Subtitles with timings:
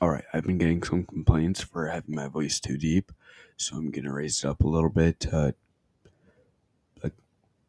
[0.00, 3.10] All right, I've been getting some complaints for having my voice too deep,
[3.56, 5.52] so I'm gonna raise it up a little bit uh,
[7.02, 7.14] like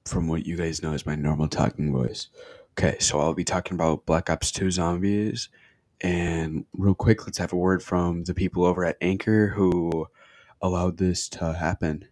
[0.06, 2.28] from what you guys know is my normal talking voice.
[2.78, 5.50] Okay, so I'll be talking about Black Ops 2 Zombies,
[6.02, 10.08] and real quick, let's have a word from the people over at Anchor who
[10.62, 12.06] allowed this to happen.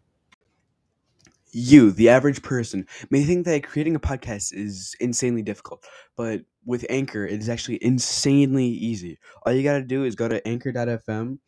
[1.52, 5.86] You, the average person, may think that creating a podcast is insanely difficult,
[6.16, 9.18] but with Anchor, it is actually insanely easy.
[9.46, 11.40] All you gotta do is go to anchor.fm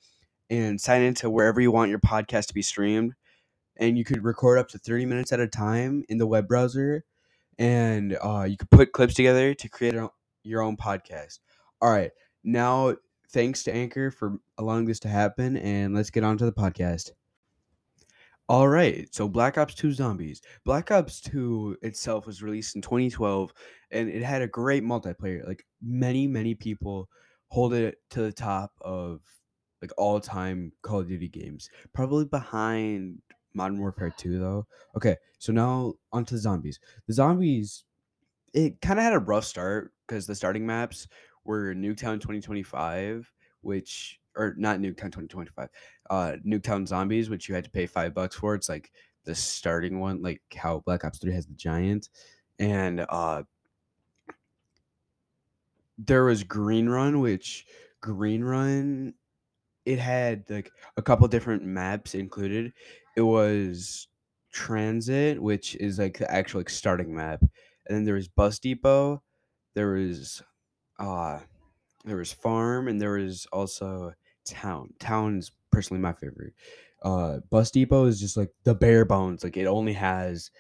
[0.49, 3.13] and sign into wherever you want your podcast to be streamed.
[3.77, 7.05] And you could record up to 30 minutes at a time in the web browser.
[7.57, 10.09] And uh, you could put clips together to create a,
[10.43, 11.39] your own podcast.
[11.81, 12.11] All right.
[12.43, 12.95] Now,
[13.31, 15.57] thanks to Anchor for allowing this to happen.
[15.57, 17.11] And let's get on to the podcast.
[18.49, 20.41] All right, so Black Ops 2 Zombies.
[20.66, 23.53] Black Ops 2 itself was released in 2012
[23.91, 25.48] and it had a great multiplayer.
[25.48, 27.09] Like many, many people
[27.49, 29.22] hold it to the top of
[29.84, 31.70] like all-time Call of Duty games.
[31.94, 33.22] Probably behind
[33.53, 34.66] Modern Warfare 2 though.
[34.97, 36.80] Okay, so now onto the zombies.
[37.06, 37.84] The zombies
[38.53, 41.08] it kind of had a rough start because the starting maps
[41.45, 45.69] were Nuketown 2025, which or not Nuketown 2025,
[46.09, 48.55] uh, Nuketown Zombies, which you had to pay five bucks for.
[48.55, 48.91] It's like
[49.25, 52.09] the starting one, like how Black Ops 3 has the giant,
[52.57, 53.44] and uh,
[55.97, 57.66] there was Green Run, which
[58.02, 59.13] Green Run
[59.85, 62.73] it had like a couple different maps included.
[63.16, 64.07] It was
[64.52, 67.50] Transit, which is like the actual like starting map, and
[67.97, 69.22] then there was Bus Depot.
[69.75, 70.41] There was
[71.00, 71.39] uh
[72.05, 74.14] there was Farm, and there was also
[74.45, 74.94] Town.
[75.00, 76.53] Town is personally my favorite.
[77.02, 79.44] Uh, Bus Depot is just like the bare bones.
[79.44, 80.52] Like it only has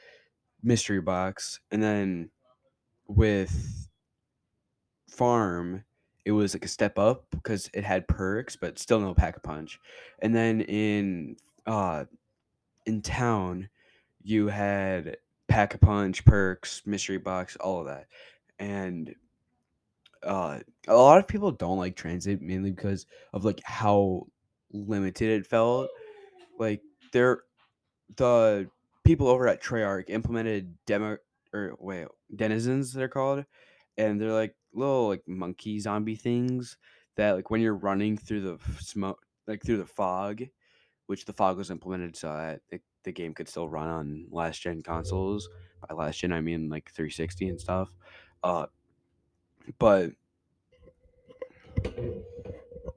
[0.63, 2.29] mystery box, and then
[3.07, 3.89] with
[5.09, 5.83] Farm,
[6.25, 9.39] it was like a step up because it had perks, but still no pack a
[9.39, 9.79] punch.
[10.19, 12.05] And then in uh
[12.85, 13.69] in town,
[14.21, 18.07] you had pack a punch, perks, mystery box, all of that.
[18.59, 19.15] And
[20.23, 24.25] uh a lot of people don't like transit mainly because of like how
[24.71, 25.89] limited it felt.
[26.57, 26.81] Like
[27.13, 27.43] there
[28.17, 28.69] the
[29.03, 31.17] people over at Treyarch implemented demo
[31.53, 33.45] or wait, denizens they're called,
[33.97, 36.77] and they're like little like monkey zombie things
[37.15, 40.43] that like when you're running through the smoke like through the fog,
[41.07, 42.79] which the fog was implemented so that the,
[43.11, 45.49] game could still run on last gen consoles.
[45.87, 47.89] By last gen I mean like 360 and stuff.
[48.43, 48.67] Uh
[49.77, 50.11] but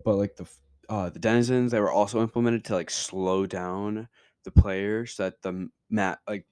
[0.04, 0.48] but like the
[0.88, 4.08] uh the denizens they were also implemented to like slow down
[4.44, 6.46] the player so that the map like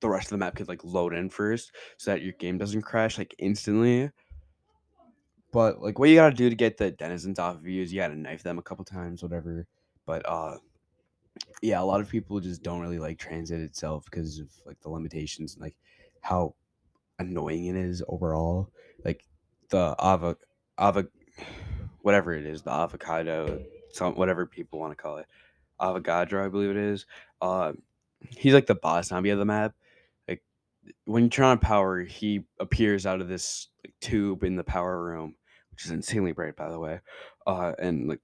[0.00, 2.82] the rest of the map could like load in first so that your game doesn't
[2.82, 4.10] crash like instantly.
[5.52, 8.00] But like what you gotta do to get the denizens off of you is you
[8.00, 9.66] gotta knife them a couple times whatever.
[10.06, 10.58] But uh
[11.62, 14.90] yeah a lot of people just don't really like transit itself because of like the
[14.90, 15.76] limitations and like
[16.20, 16.54] how
[17.18, 18.70] annoying it is overall.
[19.04, 19.24] Like
[19.72, 20.36] the ava
[20.78, 21.08] ava
[22.02, 23.60] whatever it is the avocado
[23.90, 25.26] some whatever people want to call it
[25.80, 27.06] avogadro i believe it is
[27.40, 27.72] uh
[28.36, 29.74] he's like the boss zombie of the map
[30.28, 30.42] like
[31.06, 35.02] when you turn on power he appears out of this like, tube in the power
[35.02, 35.34] room
[35.70, 37.00] which is insanely bright by the way
[37.46, 38.20] uh and like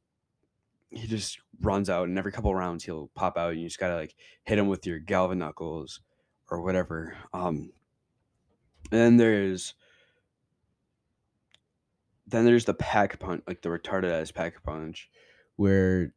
[0.90, 3.96] he just runs out and every couple rounds he'll pop out and you just gotta
[3.96, 6.00] like hit him with your galvan knuckles
[6.50, 7.70] or whatever um
[8.90, 9.74] and then there's
[12.30, 15.08] then there's the pack punch like the retarded ass pack punch
[15.56, 16.12] where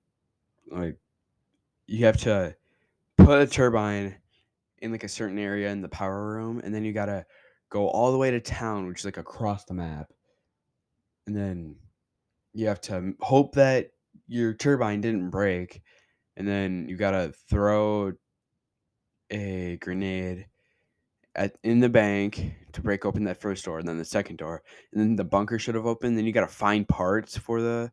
[0.69, 0.97] like
[1.87, 2.55] you have to
[3.17, 4.15] put a turbine
[4.79, 7.25] in like a certain area in the power room and then you gotta
[7.69, 10.11] go all the way to town which is like across the map.
[11.27, 11.75] And then
[12.53, 13.91] you have to hope that
[14.27, 15.81] your turbine didn't break
[16.35, 18.13] and then you gotta throw
[19.31, 20.47] a grenade
[21.35, 24.63] at in the bank to break open that first door and then the second door
[24.91, 27.91] and then the bunker should have opened then you gotta find parts for the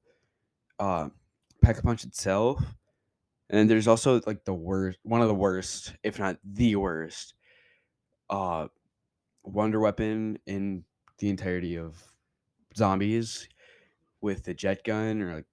[0.78, 1.08] uh
[1.62, 2.62] pack a punch itself
[3.50, 7.34] and there's also like the worst one of the worst if not the worst
[8.30, 8.66] uh
[9.44, 10.84] wonder weapon in
[11.18, 12.02] the entirety of
[12.76, 13.48] zombies
[14.20, 15.46] with the jet gun or like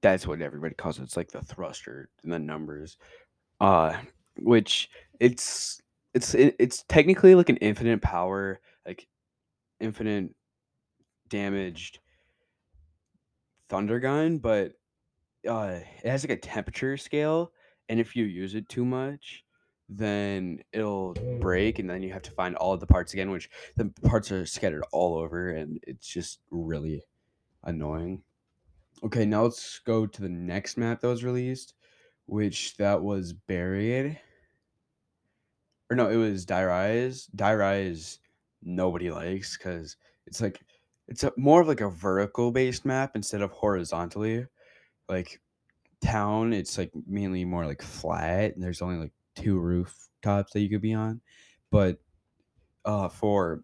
[0.00, 1.02] that's what everybody calls it.
[1.02, 2.96] It's like the thruster and the numbers.
[3.60, 3.96] Uh
[4.40, 4.88] which
[5.18, 5.80] it's
[6.14, 9.06] it's it, it's technically like an infinite power, like
[9.80, 10.30] infinite
[11.28, 12.00] damaged
[13.68, 14.72] thunder gun, but
[15.48, 17.52] uh it has like a temperature scale
[17.88, 19.44] and if you use it too much
[19.88, 23.48] then it'll break and then you have to find all of the parts again which
[23.76, 27.02] the parts are scattered all over and it's just really
[27.62, 28.20] annoying
[29.04, 31.74] Okay, now let's go to the next map that was released,
[32.26, 34.18] which that was Buried.
[35.90, 37.26] Or no, it was Die Rise.
[37.34, 38.18] Die Rise
[38.62, 39.96] nobody likes because
[40.26, 40.60] it's like
[41.06, 44.46] it's a, more of like a vertical based map instead of horizontally.
[45.08, 45.40] Like
[46.02, 50.68] town, it's like mainly more like flat, and there's only like two rooftops that you
[50.68, 51.20] could be on.
[51.70, 51.98] But
[52.84, 53.62] uh, for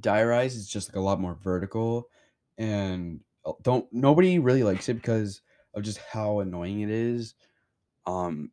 [0.00, 2.08] Die Rise, it's just like a lot more vertical,
[2.56, 5.40] and uh, don't nobody really likes it because
[5.74, 7.34] of just how annoying it is.
[8.06, 8.50] Um,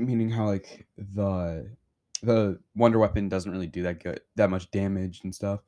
[0.00, 1.70] meaning how like the
[2.22, 5.60] the wonder weapon doesn't really do that good that much damage and stuff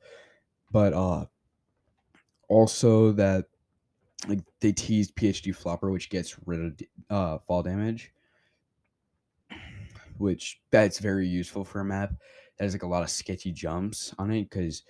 [0.71, 1.25] but uh
[2.47, 3.45] also that
[4.27, 8.11] like they teased phd flopper which gets rid of uh fall damage
[10.17, 12.13] which that's very useful for a map.
[12.57, 14.83] That has like a lot of sketchy jumps on it because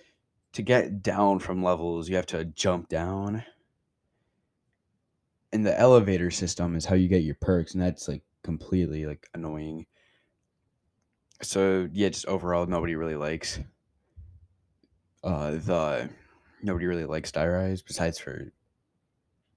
[0.52, 3.44] to get down from levels you have to jump down.
[5.52, 9.28] And the elevator system is how you get your perks and that's like completely like
[9.34, 9.86] annoying
[11.42, 13.58] so yeah just overall nobody really likes
[15.22, 16.08] uh the
[16.62, 18.52] nobody really likes Die Rise besides for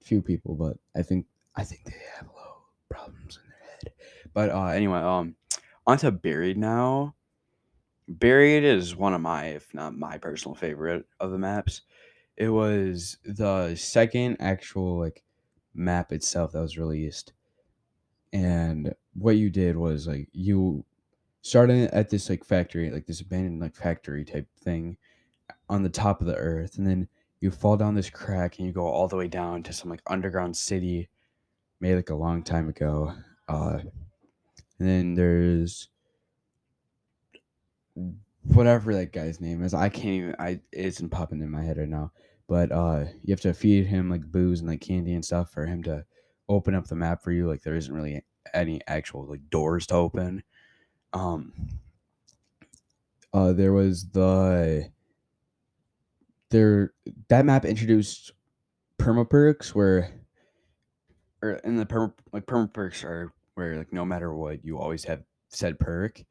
[0.02, 1.26] few people, but I think
[1.56, 3.92] I think they have low problems in their head.
[4.32, 5.36] But uh anyway, um
[5.86, 7.14] onto Buried now.
[8.08, 11.82] Buried is one of my, if not my personal favorite of the maps.
[12.36, 15.24] It was the second actual like
[15.74, 17.32] map itself that was released.
[18.32, 20.84] And what you did was like you
[21.42, 24.96] started at this like factory, like this abandoned like factory type thing
[25.68, 27.08] on the top of the earth, and then
[27.40, 30.02] you fall down this crack and you go all the way down to some like
[30.06, 31.08] underground city
[31.80, 33.12] made like a long time ago.
[33.48, 33.78] Uh,
[34.78, 35.88] and then there's
[38.42, 39.74] whatever that guy's name is.
[39.74, 40.36] I can't even.
[40.38, 42.12] I it isn't popping in my head right now.
[42.48, 45.66] But uh, you have to feed him like booze and like candy and stuff for
[45.66, 46.04] him to
[46.48, 47.46] open up the map for you.
[47.48, 48.22] Like there isn't really
[48.54, 50.42] any actual like doors to open.
[51.12, 51.52] Um.
[53.32, 54.90] Uh, there was the
[56.50, 56.92] there
[57.28, 58.32] that map introduced
[58.98, 60.10] perma perks where
[61.42, 65.04] or in the perma like perma perks are where like no matter what you always
[65.04, 66.24] have said perk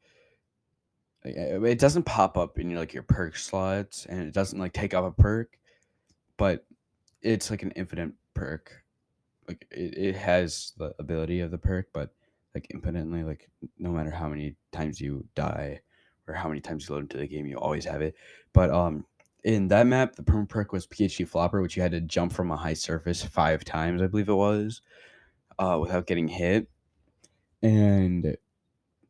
[1.24, 4.94] it doesn't pop up in your like your perk slots and it doesn't like take
[4.94, 5.58] up a perk
[6.36, 6.64] but
[7.22, 8.84] it's like an infinite perk
[9.48, 12.10] like it, it has the ability of the perk but
[12.54, 15.80] like infinitely like no matter how many times you die
[16.26, 18.14] or how many times you load into the game you always have it
[18.52, 19.04] but um
[19.44, 22.50] in that map, the perma perk was PhD Flopper, which you had to jump from
[22.50, 24.82] a high surface five times, I believe it was,
[25.58, 26.68] uh, without getting hit.
[27.62, 28.36] And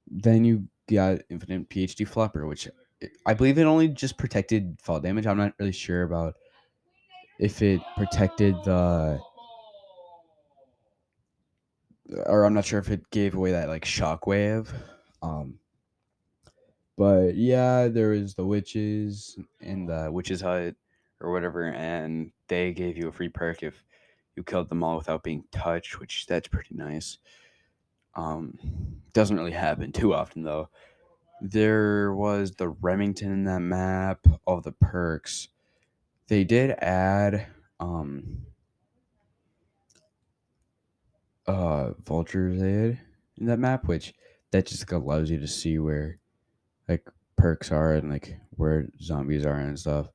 [0.06, 2.68] then you got Infinite PhD Flopper, which
[3.26, 5.26] I believe it only just protected fall damage.
[5.26, 6.34] I'm not really sure about
[7.38, 9.20] if it protected the.
[12.26, 14.68] Or I'm not sure if it gave away that like shockwave.
[15.22, 15.58] Um,
[16.96, 20.74] but yeah, there was the witches in the witches hut
[21.20, 23.84] or whatever, and they gave you a free perk if
[24.36, 27.18] you killed them all without being touched, which that's pretty nice.
[28.14, 28.58] Um,
[29.12, 30.70] doesn't really happen too often though.
[31.40, 35.48] There was the Remington in that map, all the perks.
[36.26, 37.46] They did add
[37.80, 38.47] um
[41.48, 43.00] uh vultures aid
[43.38, 44.14] in that map, which
[44.50, 46.18] that just like, allows you to see where
[46.88, 50.08] like perks are and like where zombies are and stuff.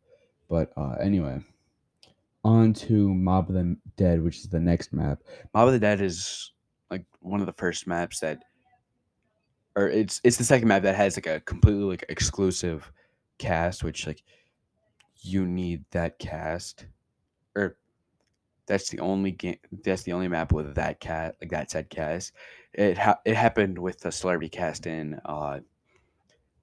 [0.50, 1.42] But uh anyway,
[2.44, 5.20] on to Mob of the Dead, which is the next map.
[5.54, 6.52] Mob of the Dead is
[6.90, 8.44] like one of the first maps that
[9.76, 12.92] or it's it's the second map that has like a completely like exclusive
[13.40, 14.24] cast, which like
[15.22, 16.86] you need that cast.
[17.56, 17.78] Or
[18.66, 22.34] that's the only game that's the only map with that cat like that said cast.
[22.74, 25.60] It ha- it happened with the celebrity cast in uh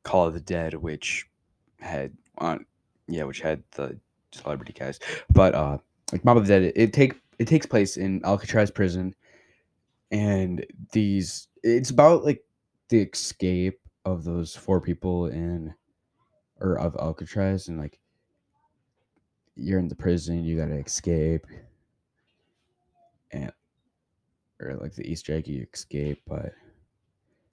[0.03, 1.29] Call of the Dead, which
[1.79, 2.65] had on
[3.09, 3.99] yeah, which had the
[4.33, 5.03] celebrity cast.
[5.33, 5.79] But uh
[6.13, 9.15] like Mob of the Dead, it, it take it takes place in Alcatraz prison
[10.11, 12.43] and these it's about like
[12.89, 15.75] the escape of those four people in
[16.61, 17.99] or of Alcatraz and like
[19.57, 21.47] you're in the prison, you gotta escape
[23.33, 23.53] and
[24.61, 26.53] or like the Easter egg you escape, but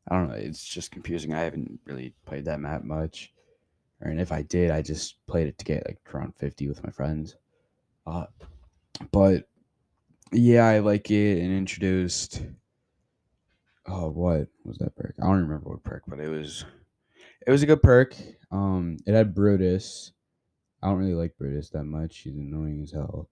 [0.10, 1.34] I don't know, it's just confusing.
[1.34, 3.34] I haven't really played that map much.
[4.01, 6.91] And if I did, I just played it to get like around 50 with my
[6.91, 7.36] friends.
[8.05, 8.25] Uh
[9.12, 9.48] but
[10.31, 12.41] yeah, I like it and introduced
[13.86, 15.15] oh what was that perk?
[15.22, 16.65] I don't remember what perk, but it was
[17.46, 18.15] it was a good perk.
[18.51, 20.12] Um it had Brutus.
[20.81, 22.19] I don't really like Brutus that much.
[22.19, 23.29] He's annoying as hell.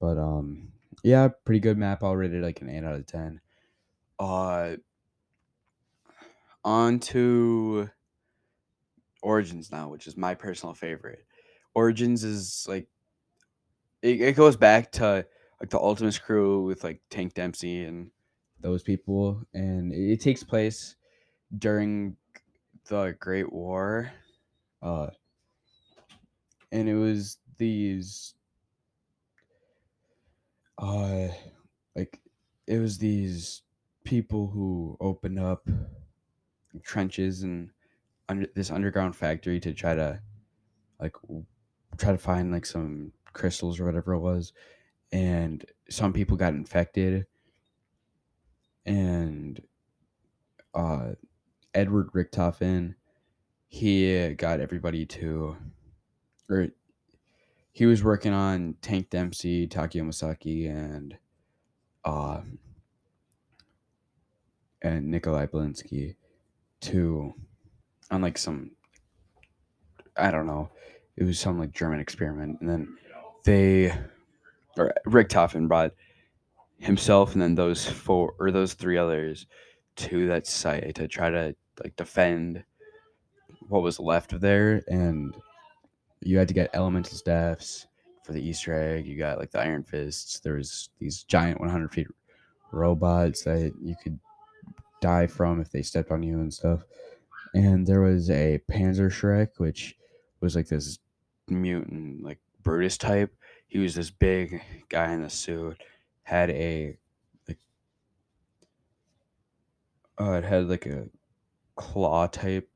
[0.00, 0.68] But um,
[1.02, 2.02] yeah, pretty good map.
[2.02, 3.40] I'll rate it like an eight out of ten.
[4.18, 4.76] Uh,
[6.64, 7.90] on to
[9.22, 11.24] Origins now, which is my personal favorite.
[11.74, 12.86] Origins is like
[14.02, 15.26] it, it goes back to
[15.60, 18.10] like the Ultimis crew with like Tank Dempsey and
[18.60, 20.96] those people, and it, it takes place
[21.58, 22.16] during
[22.86, 24.12] the Great War.
[24.82, 25.08] Uh,
[26.70, 28.34] and it was these
[30.78, 31.28] uh
[31.94, 32.20] like
[32.66, 33.62] it was these
[34.04, 35.68] people who opened up
[36.82, 37.70] trenches and
[38.28, 40.20] under this underground factory to try to
[41.00, 41.16] like
[41.98, 44.52] try to find like some crystals or whatever it was
[45.12, 47.26] and some people got infected.
[48.86, 49.60] And
[50.74, 51.12] uh
[51.72, 52.94] edward richtofen
[53.68, 55.56] he got everybody to
[56.48, 56.68] or
[57.74, 61.18] he was working on tank dempsey takeo masaki and
[62.06, 62.40] uh
[64.80, 66.16] and nikolai belinski
[66.80, 67.34] to
[68.10, 68.70] on like some
[70.16, 70.70] I don't know.
[71.16, 72.96] It was some like German experiment, and then
[73.44, 73.92] they
[74.76, 75.92] or Richtofen brought
[76.78, 79.46] himself and then those four or those three others
[79.96, 82.64] to that site to try to like defend
[83.68, 85.34] what was left of there, and
[86.20, 87.86] you had to get elemental staffs
[88.24, 89.06] for the Easter egg.
[89.06, 90.40] You got like the Iron Fists.
[90.40, 92.06] There was these giant 100 feet
[92.72, 94.18] robots that you could
[95.00, 96.84] die from if they stepped on you and stuff.
[97.54, 99.96] And there was a Panzer Shrek, which
[100.40, 100.98] was like this
[101.48, 103.32] mutant, like Brutus type.
[103.68, 105.80] He was this big guy in a suit,
[106.22, 106.96] had a
[107.46, 107.58] like,
[110.20, 111.08] uh, it had like a
[111.76, 112.68] claw type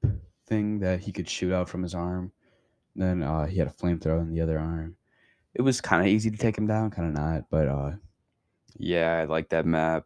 [0.47, 2.33] thing that he could shoot out from his arm.
[2.99, 4.97] Then uh, he had a flamethrower in the other arm.
[5.55, 7.93] It was kind of easy to take him down, kind of not, but uh,
[8.77, 10.05] yeah, I like that map.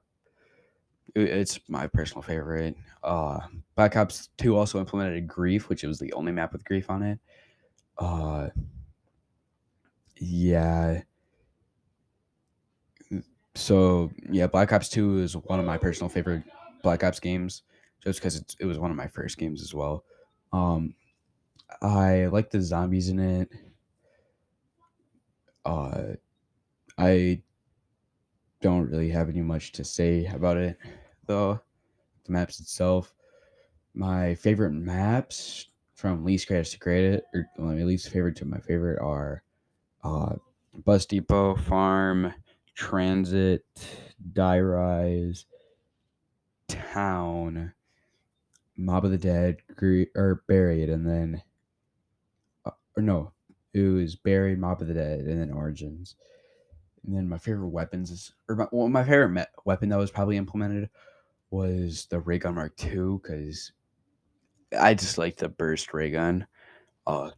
[1.15, 2.77] It- It's my personal favorite.
[3.03, 3.41] Uh,
[3.77, 7.19] Black Ops 2 also implemented Grief, which was the only map with Grief on it.
[7.99, 8.51] Uh,
[10.19, 11.03] yeah.
[13.55, 16.43] So yeah, Black Ops 2 is one of my personal favorite
[16.83, 17.63] Black Ops games,
[18.03, 20.05] just because it was one of my first games as well.
[20.53, 20.95] Um,
[21.81, 23.51] I like the zombies in it.
[25.65, 26.15] Uh,
[26.99, 27.43] I
[28.61, 30.79] don't really have any much to say about it,
[31.27, 31.61] though.
[32.25, 33.15] The maps itself,
[33.95, 39.01] my favorite maps from least greatest to greatest, or my least favorite to my favorite
[39.01, 39.43] are
[40.05, 40.37] uh,
[40.85, 42.33] Bus Depot, Farm,
[42.75, 43.65] Transit,
[44.33, 45.47] Die Rise,
[46.69, 47.73] Town,
[48.77, 51.43] Mob of the Dead, Gre- or Buried, and then,
[52.97, 53.33] or no,
[53.75, 56.17] it was Buried, Mob of the Dead, and then Origins.
[57.05, 60.11] And then my favorite weapons is, or my, well, my favorite me- weapon that was
[60.11, 60.89] probably implemented
[61.51, 63.73] was the ray gun mark II because
[64.81, 66.47] i just like the burst ray gun.
[67.07, 67.31] Uh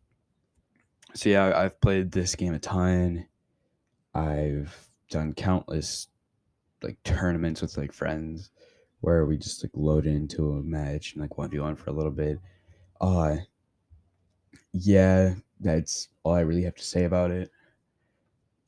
[1.15, 3.27] so yeah I- i've played this game a ton.
[4.15, 4.73] I've
[5.11, 6.09] done countless
[6.83, 8.51] like tournaments with like friends
[9.01, 12.39] where we just like load into a match and like 1v1 for a little bit.
[13.01, 13.37] Uh
[14.73, 17.51] yeah that's all i really have to say about it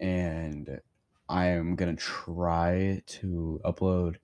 [0.00, 0.80] and
[1.28, 4.16] i am gonna try to upload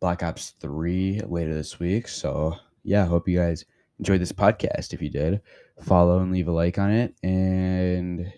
[0.00, 2.08] Black Ops 3 later this week.
[2.08, 3.66] So, yeah, hope you guys
[3.98, 4.94] enjoyed this podcast.
[4.94, 5.42] If you did,
[5.82, 8.32] follow and leave a like on it and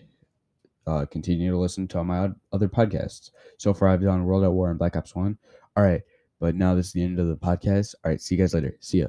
[0.85, 3.31] uh, continue to listen to all my other podcasts.
[3.57, 5.37] So far, I've done World at War and Black Ops 1.
[5.77, 6.01] All right,
[6.41, 7.95] but now this is the end of the podcast.
[8.03, 8.75] All right, see you guys later.
[8.81, 9.07] See ya.